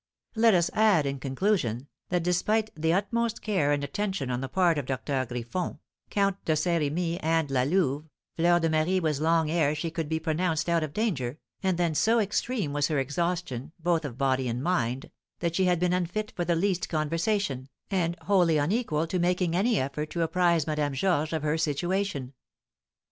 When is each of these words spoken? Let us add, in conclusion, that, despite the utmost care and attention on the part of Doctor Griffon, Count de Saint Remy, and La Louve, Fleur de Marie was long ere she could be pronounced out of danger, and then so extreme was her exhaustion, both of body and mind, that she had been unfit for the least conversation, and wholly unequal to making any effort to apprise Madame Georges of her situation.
Let 0.35 0.55
us 0.55 0.71
add, 0.73 1.05
in 1.05 1.19
conclusion, 1.19 1.85
that, 2.09 2.23
despite 2.23 2.71
the 2.75 2.91
utmost 2.91 3.43
care 3.43 3.71
and 3.71 3.83
attention 3.83 4.31
on 4.31 4.41
the 4.41 4.49
part 4.49 4.79
of 4.79 4.87
Doctor 4.87 5.23
Griffon, 5.29 5.77
Count 6.09 6.43
de 6.43 6.55
Saint 6.55 6.81
Remy, 6.81 7.19
and 7.19 7.51
La 7.51 7.61
Louve, 7.61 8.05
Fleur 8.35 8.59
de 8.59 8.67
Marie 8.67 8.99
was 8.99 9.21
long 9.21 9.51
ere 9.51 9.75
she 9.75 9.91
could 9.91 10.09
be 10.09 10.19
pronounced 10.19 10.67
out 10.67 10.81
of 10.81 10.91
danger, 10.91 11.37
and 11.61 11.77
then 11.77 11.93
so 11.93 12.17
extreme 12.19 12.73
was 12.73 12.87
her 12.87 12.97
exhaustion, 12.97 13.73
both 13.77 14.03
of 14.03 14.17
body 14.17 14.47
and 14.47 14.63
mind, 14.63 15.11
that 15.37 15.55
she 15.55 15.65
had 15.65 15.79
been 15.79 15.93
unfit 15.93 16.33
for 16.35 16.45
the 16.45 16.55
least 16.55 16.89
conversation, 16.89 17.69
and 17.91 18.17
wholly 18.23 18.57
unequal 18.57 19.05
to 19.05 19.19
making 19.19 19.55
any 19.55 19.79
effort 19.79 20.09
to 20.09 20.23
apprise 20.23 20.65
Madame 20.65 20.95
Georges 20.95 21.31
of 21.31 21.43
her 21.43 21.59
situation. 21.59 22.33